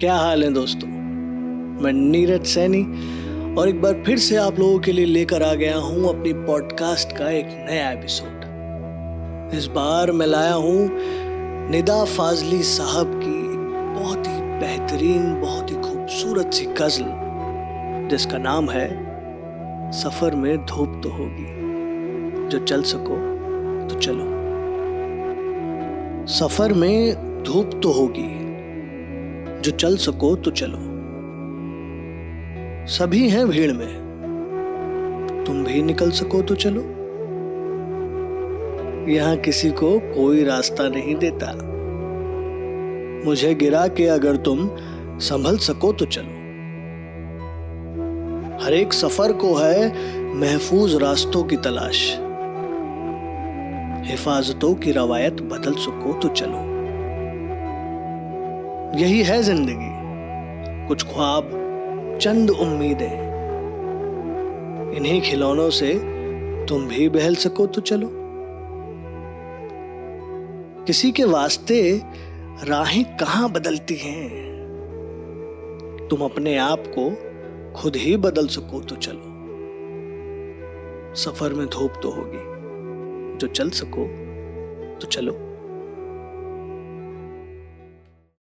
[0.00, 0.88] क्या हाल है दोस्तों?
[1.82, 2.80] मैं नीरज सैनी
[3.54, 7.16] और एक बार फिर से आप लोगों के लिए लेकर आ गया हूँ अपनी पॉडकास्ट
[7.16, 8.40] का एक नया एपिसोड
[9.54, 10.90] इस बार मैं लाया हूँ
[11.70, 13.56] निदा फाजली साहब की
[14.00, 17.04] बहुत ही बेहतरीन, बहुत ही खूबसूरत सी गज़ल,
[18.10, 18.88] जिसका नाम है,
[19.92, 21.46] सफ़र में धूप तो होगी।
[22.48, 23.16] जो चल सको
[23.88, 24.24] तो चलो।
[26.26, 28.43] सफ़र में धूप तो होगी।
[29.64, 30.78] जो चल सको तो चलो।
[32.86, 36.80] सभी हैं भीड़ में। तुम भी निकल सको तो चलो।
[39.12, 41.46] यहाँ किसी को कोई रास्ता नहीं देता।
[43.26, 44.70] मुझे गिरा के अगर तुम
[45.18, 46.42] संभल सको तो चलो।
[48.64, 49.88] हर एक सफ़र को है
[50.34, 52.18] महफूज रास्तों की तलाश।
[54.10, 56.73] हिफाजतों की रवायत बदल सको तो चलो।
[58.92, 59.94] यही है ज़िंदगी।
[60.88, 61.50] कुछ ख्वाब,
[62.20, 63.34] चंद उम्मीदें।
[64.96, 65.94] इन्हीं खिलौनों से
[66.66, 68.10] तुम भी बहल सको तो चलो।
[70.86, 72.02] किसी के वास्ते
[72.64, 74.28] राहें कहाँ बदलती हैं?
[76.10, 77.34] तुम अपने आप को
[77.72, 79.34] खुद ही बदल सको तो चलो।
[81.14, 82.54] सफ़र में धूप तो होगी।
[83.38, 84.04] जो चल सको
[85.00, 85.32] तो चलो।